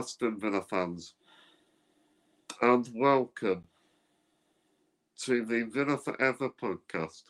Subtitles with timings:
[0.00, 1.12] Aston Villa fans,
[2.62, 3.62] and welcome
[5.18, 7.24] to the Villa Forever podcast.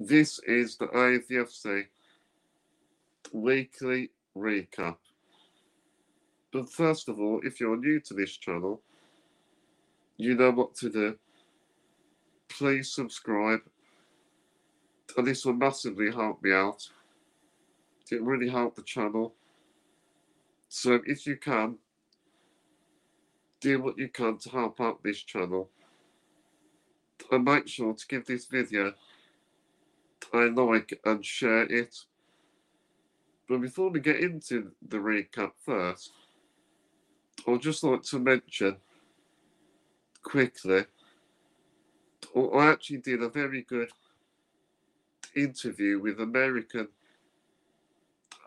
[0.00, 1.84] This is the AVFC
[3.34, 4.96] weekly recap.
[6.50, 8.80] But first of all, if you're new to this channel,
[10.16, 11.18] you know what to do.
[12.48, 13.60] Please subscribe,
[15.18, 16.88] and this will massively help me out.
[18.10, 19.34] It really helped the channel.
[20.76, 21.76] So if you can,
[23.60, 25.70] do what you can to help out this channel.
[27.30, 28.92] And make sure to give this video
[30.32, 31.96] a like and share it.
[33.48, 36.10] But before we get into the recap first,
[37.46, 38.78] I'd just like to mention
[40.24, 40.86] quickly,
[42.36, 43.90] I actually did a very good
[45.36, 46.88] interview with American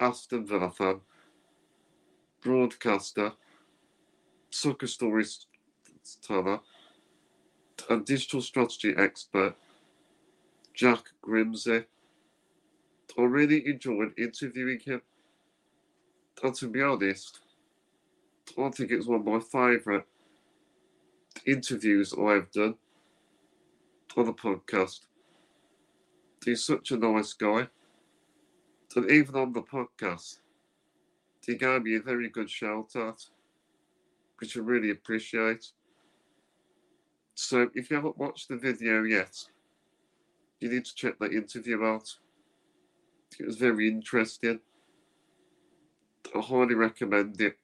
[0.02, 1.00] Aston Villa fan,
[2.42, 3.34] broadcaster,
[4.50, 5.46] soccer stories
[6.22, 6.60] teller,
[7.90, 9.56] and digital strategy expert,
[10.74, 11.86] Jack Grimsey.
[13.18, 15.02] I really enjoyed interviewing him.
[16.44, 17.40] And to be honest,
[18.58, 20.06] I think it's one of my favourite
[21.46, 22.76] interviews I've done
[24.16, 25.02] on the podcast.
[26.46, 27.68] He's such a nice guy.
[28.96, 30.40] And even on the podcast,
[31.48, 33.26] he gave me a very good shout out,
[34.38, 35.72] which I really appreciate.
[37.34, 39.36] So if you haven't watched the video yet,
[40.60, 42.18] you need to check that interview out.
[43.40, 44.60] It was very interesting.
[46.36, 47.58] I highly recommend it.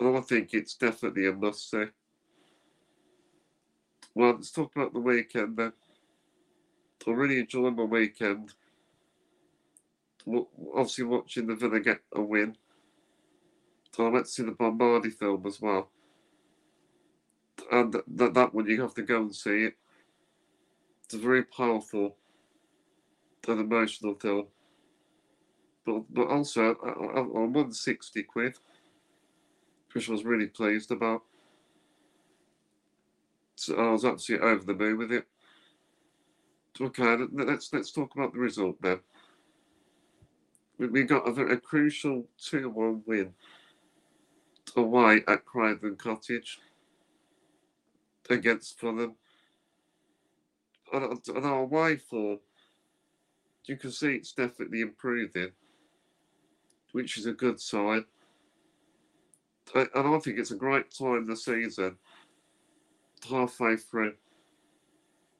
[0.00, 1.86] I think it's definitely a must see.
[4.14, 5.72] Well, let's talk about the weekend then.
[7.06, 8.52] I really enjoyed my weekend.
[10.74, 12.56] Obviously, watching the Villa get a win.
[13.92, 15.90] So I went to see the Bob Marley film as well.
[17.72, 19.74] And that, that one, you have to go and see it.
[21.04, 22.16] It's a very powerful
[23.48, 24.46] and emotional film.
[25.84, 28.56] But, but also, I, I, I won 60 quid
[29.96, 31.22] which I was really pleased about.
[33.54, 35.26] So I was absolutely over the moon with it.
[36.78, 39.00] Okay, let's let's talk about the result then.
[40.78, 43.32] We, got a, a crucial two-one win
[44.76, 46.58] away at Craven Cottage
[48.28, 49.14] against Fulham.
[50.92, 52.38] And, and our away form,
[53.64, 55.52] you can see it's definitely improving,
[56.92, 58.04] which is a good sign.
[59.74, 61.96] And I think it's a great time the season,
[63.28, 64.14] halfway through,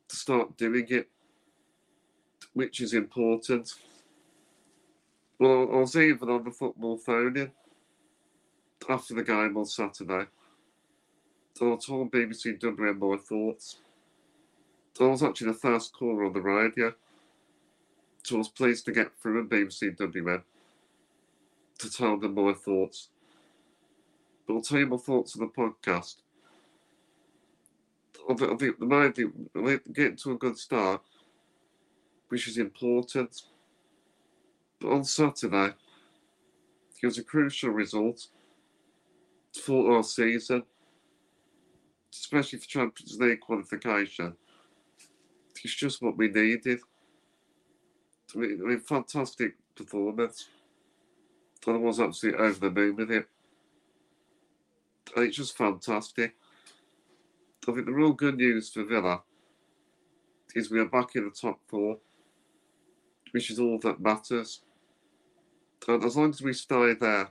[0.09, 1.09] to start doing it,
[2.55, 3.73] which is important.
[5.39, 7.53] Well, I was even on the football phone in
[8.89, 10.27] after the game on Saturday.
[11.61, 13.79] And I told BBC WM my thoughts.
[14.99, 16.95] I was actually the first caller on the radio.
[18.23, 20.43] So I was pleased to get through on BBC WM
[21.79, 23.09] to tell them my thoughts.
[24.47, 26.17] But I'll tell you my thoughts on the podcast.
[28.29, 31.03] I think, the main thing, getting to a good start,
[32.29, 33.43] which is important.
[34.85, 35.75] On Saturday,
[37.03, 38.27] it was a crucial result
[39.63, 40.65] for our season,
[42.13, 44.35] especially for Champions League qualification.
[45.65, 46.81] It's just what we needed.
[48.35, 50.49] I mean, fantastic performance.
[51.67, 53.27] I was absolutely over the moon with it
[55.23, 56.35] it's just fantastic.
[57.69, 59.23] I think the real good news for Villa
[60.55, 61.99] is we are back in the top four,
[63.33, 64.61] which is all that matters.
[65.89, 67.31] And as long as we stay there,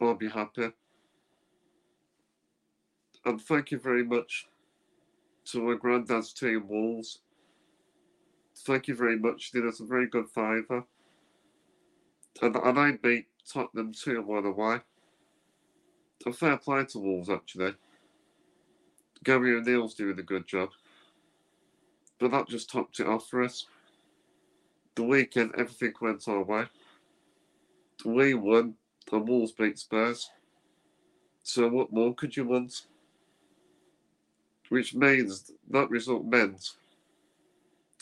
[0.00, 0.70] I'll be happy.
[3.24, 4.48] And thank you very much
[5.46, 7.18] to my granddad's team, Wolves.
[8.58, 9.50] Thank you very much.
[9.52, 10.84] You did us a very good favour.
[12.40, 14.80] And, and I beat Tottenham 2 1 away
[16.26, 17.74] a fair play to Wolves, actually.
[19.24, 20.70] Gary O'Neil's doing a good job.
[22.18, 23.66] But that just topped it off for us.
[24.94, 26.64] The weekend, everything went our way.
[28.04, 28.74] We won,
[29.10, 30.30] The Wolves beat Spurs.
[31.42, 32.86] So what more could you want?
[34.68, 36.70] Which means that result meant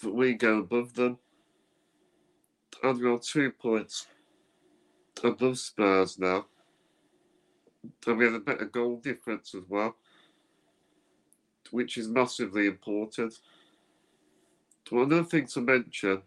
[0.03, 1.19] that we go above them.
[2.83, 4.07] And we are two points
[5.25, 6.47] above Spurs now.
[8.07, 9.97] And we have a better goal difference as well,
[11.71, 13.39] which is massively important.
[14.91, 16.23] Another thing to mention,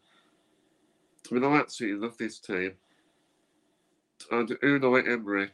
[1.29, 2.73] I mean, I absolutely love this team.
[4.29, 5.51] And Unai Emery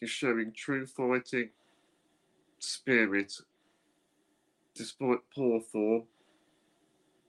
[0.00, 1.50] is showing true fighting
[2.58, 3.32] spirit
[4.74, 6.02] despite poor form.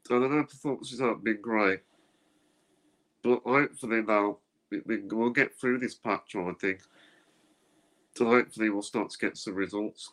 [0.09, 1.79] And I know performances haven't been great,
[3.23, 4.37] but hopefully now
[4.69, 6.81] we, we, will get through this patch, I think.
[8.15, 10.11] So hopefully we'll start to get some results.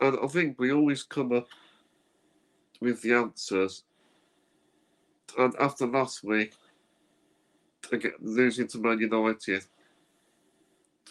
[0.00, 1.48] And I think we always come up
[2.80, 3.82] with the answers.
[5.38, 6.54] And after last week,
[8.20, 9.64] losing to Man United,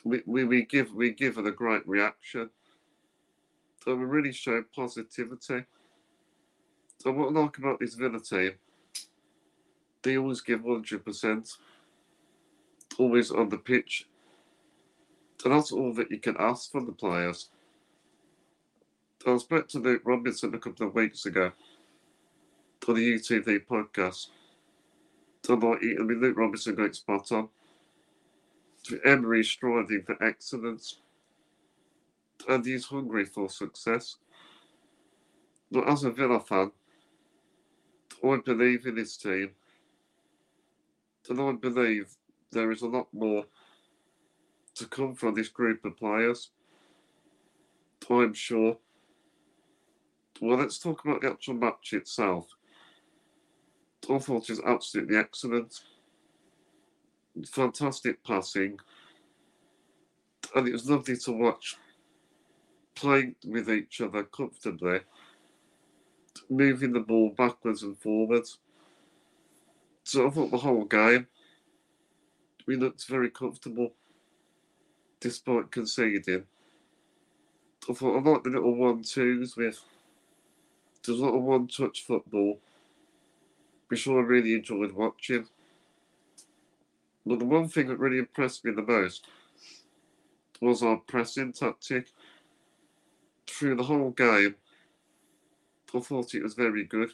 [0.03, 2.49] we, we, we give we give it a great reaction.
[3.83, 5.65] So we really show positivity.
[7.05, 8.53] And what I like about this Villa team,
[10.03, 11.57] they always give 100%,
[12.97, 14.07] always on the pitch.
[15.43, 17.49] And that's all that you can ask from the players.
[19.27, 21.51] I spoke to Luke Robinson a couple of weeks ago
[22.87, 24.27] on the UTV podcast.
[25.47, 27.49] Like, I mean, Luke Robinson got spot on.
[29.05, 30.99] Emery striving for excellence,
[32.49, 34.17] and he's hungry for success.
[35.71, 36.71] But as a Villa fan,
[38.23, 39.51] I believe in this team,
[41.29, 42.15] and I believe
[42.51, 43.45] there is a lot more
[44.75, 46.51] to come from this group of players.
[48.09, 48.77] I'm sure.
[50.41, 52.49] Well, let's talk about the actual match itself.
[54.09, 55.81] I thought was absolutely excellent.
[57.47, 58.79] Fantastic passing.
[60.55, 61.77] And it was lovely to watch
[62.95, 64.99] playing with each other comfortably,
[66.49, 68.59] moving the ball backwards and forwards.
[70.03, 71.27] So I thought the whole game,
[72.67, 73.93] we looked very comfortable
[75.19, 76.43] despite conceding.
[77.89, 79.81] I thought I like the little one twos with
[81.05, 82.59] there's a lot of one touch football,
[83.93, 85.47] which I really enjoyed watching.
[87.27, 89.27] But the one thing that really impressed me the most
[90.59, 92.07] was our pressing tactic.
[93.45, 94.55] Through the whole game,
[95.93, 97.11] I thought it was very good.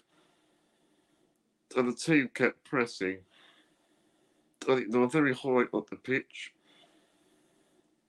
[1.76, 3.18] And the team kept pressing.
[4.70, 6.54] I think they were very high up the pitch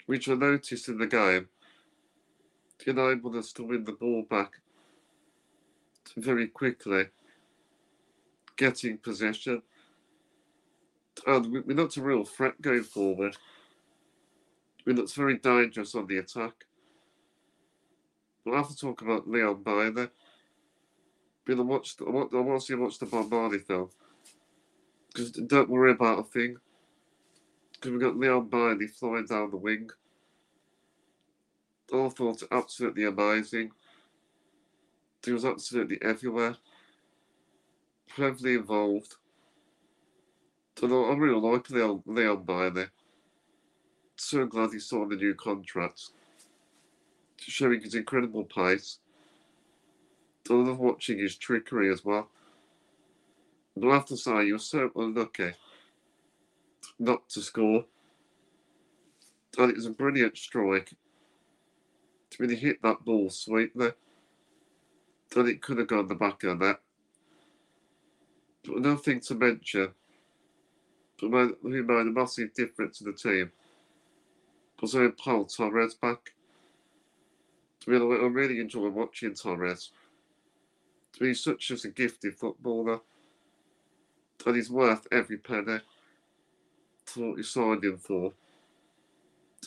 [0.06, 1.48] which I noticed in the game,
[2.86, 4.60] enabled us to win the ball back
[6.16, 7.06] very quickly,
[8.60, 9.62] getting possession.
[11.26, 13.36] And we, we looked a real threat going forward.
[14.84, 16.66] We looked very dangerous on the attack.
[18.44, 20.08] We'll have to talk about Leon Bailey.
[21.46, 23.88] But I watched, I want, to see watch the Bob Marley film.
[25.08, 26.56] Because don't worry about a thing.
[27.72, 29.88] Because we've got Leon Bailey flying down the wing.
[31.92, 33.70] All thought absolutely amazing.
[35.24, 36.56] He was absolutely everywhere.
[38.16, 39.16] Heavily involved.
[40.76, 42.86] So I'm really like Leon, Leon Bailey.
[44.16, 46.10] So glad he signed a new contract.
[47.38, 48.98] Showing his incredible pace.
[50.48, 52.28] I love watching his trickery as well.
[53.76, 55.52] But I have to say, you were so unlucky
[56.98, 57.84] not to score.
[59.58, 60.92] And it was a brilliant strike
[62.30, 63.92] to really hit that ball sweetly.
[65.34, 66.80] Then it could have gone the back of that.
[68.66, 69.94] Nothing to mention,
[71.20, 73.52] who made a massive difference to the team
[74.80, 76.32] was having Pau Torres back.
[77.86, 79.90] Be honest, I really enjoy watching Torres.
[81.18, 83.00] He's such a gifted footballer.
[84.46, 85.80] And he's worth every penny
[87.04, 88.32] for what you signed him for.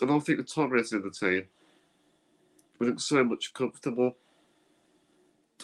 [0.01, 1.43] And I think the Torres in the team
[2.79, 4.17] we look so much comfortable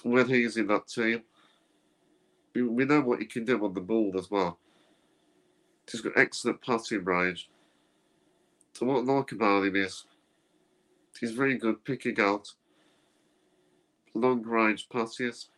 [0.03, 1.23] when he's in that team.
[2.61, 4.57] We, know what he can do on the ball as well.
[5.89, 7.49] He's got excellent passing range.
[8.73, 10.05] So what I like about him is
[11.19, 12.53] he's very good picking out
[14.13, 15.49] long range passes.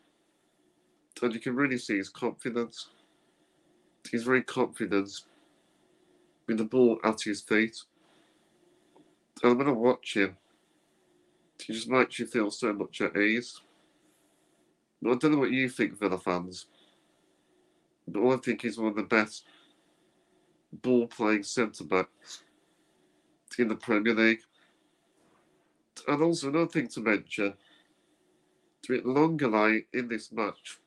[1.22, 2.88] And you can really see his confidence.
[4.10, 5.10] He's very confident
[6.46, 7.82] with the ball at his feet.
[9.42, 10.36] And when I watch him,
[11.62, 13.60] he just makes you feel so much at ease.
[15.04, 16.66] I don't know what you think, Villa fans,
[18.08, 19.44] I think he's one of the best
[20.72, 22.42] ball playing centre backs
[23.58, 24.40] in the Premier League.
[26.08, 27.54] And also, another thing to mention
[28.82, 30.78] to it Lenglet in this match,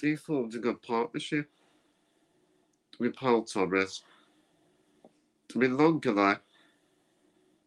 [0.00, 1.48] he formed a good partnership
[2.98, 4.02] with Pau Torres.
[5.54, 6.40] I mean, Lenglet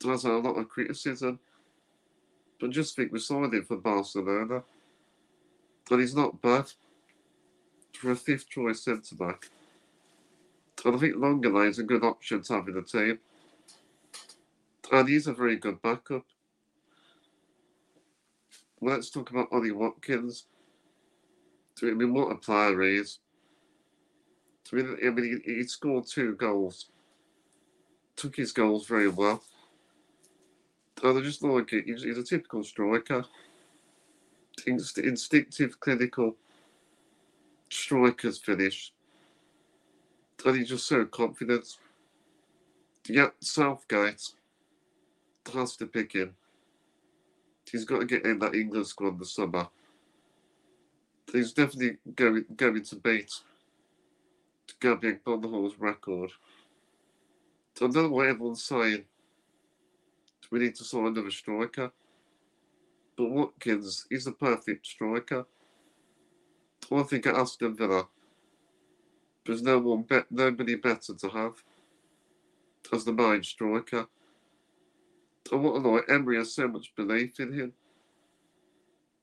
[0.04, 1.39] has a lot of criticism
[2.60, 4.63] but just think we signed him for Barcelona.
[5.89, 6.72] And he's not bad
[8.00, 9.50] for a fifth choice centre back.
[10.86, 13.20] And I think Lenglet is a good option to have in the team.
[14.91, 16.25] And he's a very good backup.
[18.82, 20.46] Let's talk about Ollie Watkins.
[21.84, 23.20] I mean, what a player he is.
[24.72, 26.88] I mean, I mean he, he scored two goals.
[28.15, 29.44] Took his goals very well.
[31.03, 31.86] And I just like it.
[31.86, 33.25] He's, he's a typical striker.
[34.65, 36.36] Inst- instinctive, clinical
[37.70, 38.94] striker's finish.
[40.46, 41.78] And he's just so confident.
[43.08, 44.30] Yeah, Southgate
[45.54, 46.36] has to pick him.
[47.72, 49.68] He's got to get in that England squad this summer.
[51.32, 53.32] He's definitely going, going to beat
[54.80, 56.32] Gabby Agbonlahor's record.
[57.82, 59.06] I don't know what everyone's saying.
[60.52, 61.92] We need to sign another striker.
[63.16, 65.46] But Watkins, is the perfect striker.
[66.91, 68.07] I think at Aston Villa,
[69.45, 71.63] there's no one be- nobody better to have
[72.91, 74.07] as the main striker.
[75.51, 77.74] And what I like, Emery has so much belief in him.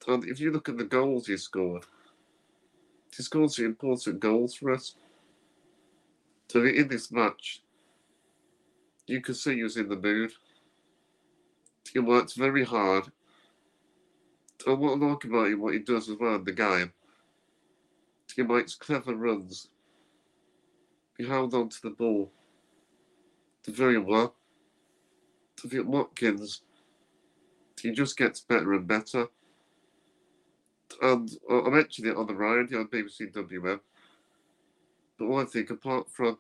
[0.09, 1.85] And if you look at the goals he scored,
[3.17, 4.95] he scored some important goals for us.
[6.49, 7.63] So in this match,
[9.07, 10.33] you could see he was in the mood.
[11.93, 13.07] He works very hard.
[14.67, 16.93] And what I like about him, what he does as well in the game,
[18.37, 19.71] he makes clever runs.
[21.17, 22.31] He held on to the ball
[23.67, 24.35] very well.
[25.65, 26.61] I think Watkins,
[27.81, 29.29] he just gets better and better.
[31.01, 33.81] And uh, I mentioned it on the radio on BBC WM.
[35.19, 36.37] But I think apart from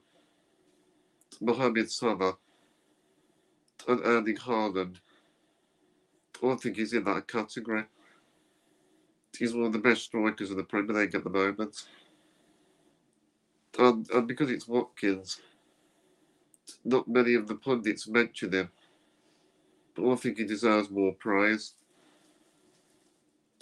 [1.40, 2.36] Mohamed Salah
[3.88, 4.96] and Erling Haaland,
[6.44, 7.84] I think he's in that category.
[9.38, 11.84] He's one of the best strikers in the Premier League at the moment.
[13.78, 15.40] And, and because it's Watkins,
[16.84, 18.70] not many of the pundits mention him.
[19.94, 21.74] But I think he deserves more praise.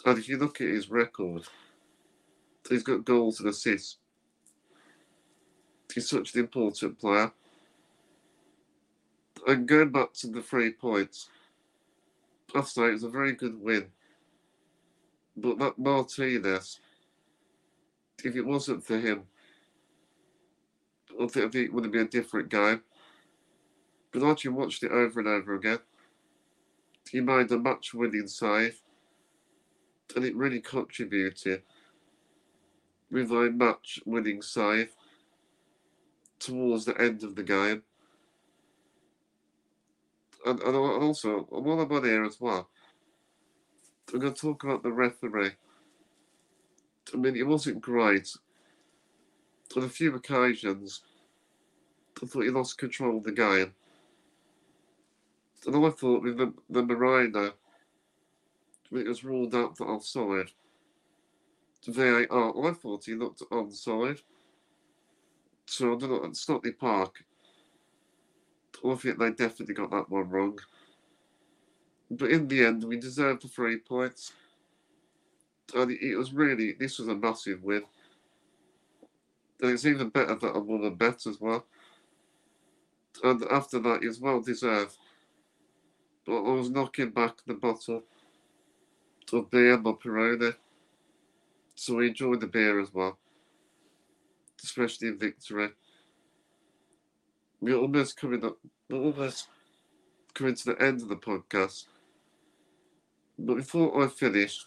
[0.04, 1.45] And if you look at his record,
[2.69, 3.97] he's got goals and assists.
[5.93, 7.33] He's such an important player.
[9.47, 11.28] And going back to the three points,
[12.54, 13.87] I say it was a very good win.
[15.37, 16.81] But that Martinez,
[18.25, 19.25] if it wasn't for him,
[21.21, 22.83] I think, it would have been a different game.
[24.12, 25.81] But you watched it over and over again,
[27.11, 28.81] he made a match winning save,
[30.14, 31.62] and it really contributed
[33.11, 34.93] with a match winning save
[36.38, 37.83] towards the end of the game.
[40.47, 42.69] And, and also, while I'm on here as well,
[44.12, 45.52] I'm going to talk about the referee.
[47.12, 48.37] I mean, it wasn't great.
[49.76, 51.02] On a few occasions,
[52.23, 53.75] I thought he lost control of the game.
[55.66, 57.52] And I thought with the, the Marino,
[58.92, 60.50] it was ruled out for offside.
[61.87, 64.20] VAR, I thought he looked onside.
[65.66, 67.25] So I don't know, at Stockley Park,
[68.84, 70.58] I think they definitely got that one wrong.
[72.16, 74.33] But in the end, we deserved the three points.
[75.75, 77.83] And it was really, this was a massive win.
[79.61, 81.64] And it's even better that I won a bet as well.
[83.23, 84.97] And after that, it's well deserved.
[86.26, 88.02] But I was knocking back the bottle
[89.33, 90.54] of beer, my Peroni.
[91.75, 93.18] So we enjoyed the beer as well.
[94.62, 95.71] Especially in victory.
[97.61, 98.59] We're almost coming up,
[98.90, 99.49] we're almost
[100.35, 101.87] coming to the end of the podcast.
[103.38, 104.64] But before I finish,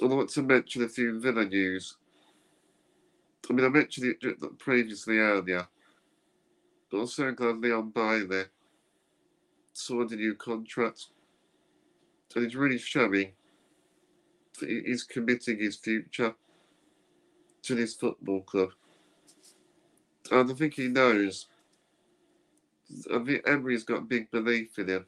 [0.00, 1.96] I want to mention a few Villa news.
[3.48, 5.66] I mean, I mentioned it previously earlier,
[6.90, 8.44] but I'm so glad Leon Bailey
[9.72, 11.06] signed a new contract.
[12.34, 13.32] And it's really showing
[14.60, 16.34] that he's committing his future
[17.62, 18.70] to this football club.
[20.30, 21.48] And I think he knows.
[23.12, 25.06] I think Emery's got big belief in him.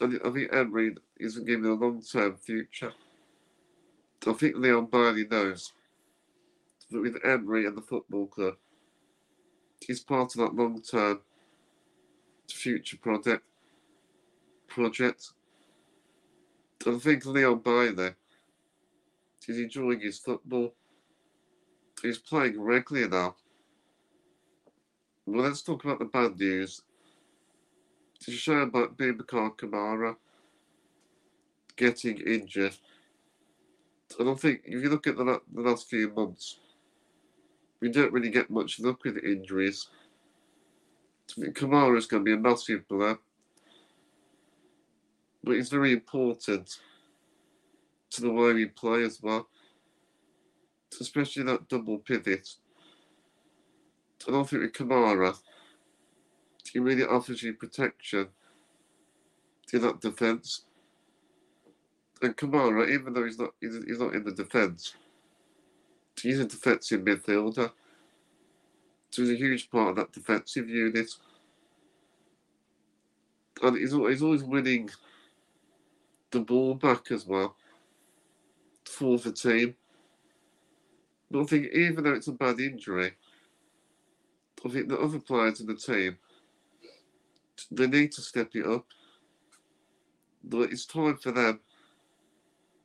[0.00, 2.92] I think Emery isn't giving a long term future.
[4.26, 5.72] I think Leon Bailey knows
[6.90, 8.54] that with Emery and the football club,
[9.86, 11.20] he's part of that long term
[12.50, 13.44] future project.
[14.66, 15.30] Project.
[16.86, 18.14] And I think Leon Bailey
[19.46, 20.74] is enjoying his football.
[22.02, 23.36] He's playing regularly now.
[25.26, 26.82] Well, let's talk about the bad news.
[28.24, 30.16] To show about Boubacar Kamara
[31.76, 32.74] getting injured.
[34.18, 36.58] And I don't think, if you look at the, the last few months,
[37.80, 39.88] we don't really get much luck with injuries.
[41.38, 43.18] Kamara is going to be a massive blow.
[45.42, 46.78] But he's very important
[48.12, 49.48] to the way we play as well.
[50.98, 52.48] Especially that double pivot.
[54.26, 55.36] I don't think with Kamara,
[56.74, 58.26] he really offers you protection
[59.68, 60.64] to that defence.
[62.20, 64.94] And Kamara, even though he's not he's, he's not in the defence,
[66.20, 67.70] he's a defensive midfielder.
[69.10, 71.10] So he's a huge part of that defensive unit.
[73.62, 74.90] And he's, he's always winning
[76.32, 77.54] the ball back as well
[78.84, 79.76] for the team.
[81.30, 83.12] But I think even though it's a bad injury,
[84.66, 86.18] I think the other players in the team
[87.70, 88.86] they need to step it up.
[90.42, 91.60] But it's time for them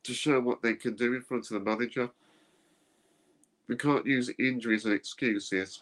[0.02, 2.10] to show what they can do in front of the manager.
[3.68, 5.80] We can't use injuries as excuses.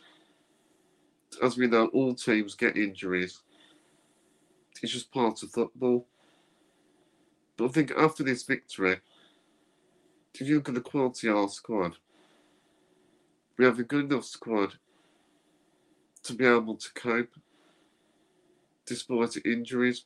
[1.42, 3.40] As we know, all teams get injuries.
[4.82, 6.06] It's just part of football.
[7.56, 9.00] But I think after this victory,
[10.34, 11.96] if you look at the quality of our squad,
[13.56, 14.74] we have a good enough squad
[16.22, 17.32] to be able to cope
[18.88, 20.04] despite injuries.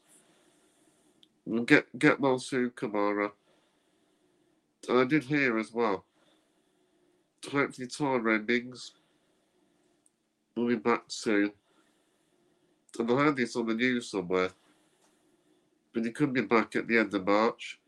[1.67, 3.33] Get get well soon, Kamara.
[4.91, 6.05] I did hear as well.
[7.51, 8.93] Hopefully Tyrone Mings
[10.57, 11.53] will be back soon.
[12.99, 14.51] And I heard this on the news somewhere
[15.93, 17.79] but he could be back at the end of March.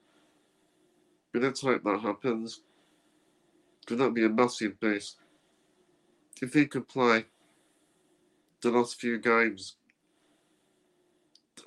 [1.33, 2.61] But let's hope that happens.
[3.81, 5.17] Because that'd be a massive boost.
[6.43, 7.27] If he could play
[8.61, 9.77] the last few games,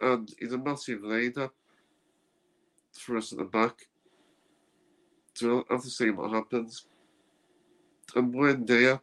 [0.02, 1.50] and he's a massive leader
[2.94, 3.88] for us at the back.
[5.34, 6.86] So we'll have to see what happens.
[8.16, 9.02] And Buendia,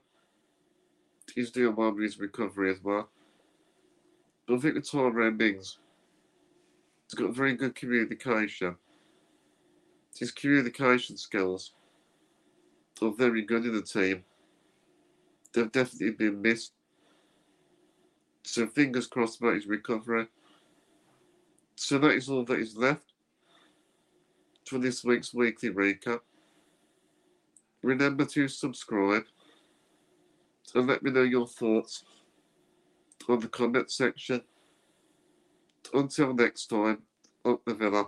[1.35, 3.09] he's doing well with his recovery as well.
[4.47, 5.79] But I think with Tyrone Mings,
[7.15, 8.77] He's got very good communication.
[10.19, 11.73] His communication skills
[13.03, 14.25] are very good in the team.
[15.53, 16.73] They've definitely been missed.
[18.43, 20.27] So fingers crossed about his recovery.
[21.77, 23.13] So that is all that is left
[24.67, 26.21] for this week's weekly recap.
[27.83, 29.25] Remember to subscribe
[30.75, 32.05] and let me know your thoughts
[33.29, 34.43] on the comment section.
[35.93, 37.03] Until next time,
[37.45, 38.07] up the villa.